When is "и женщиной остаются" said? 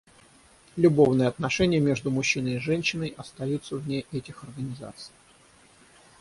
2.55-3.75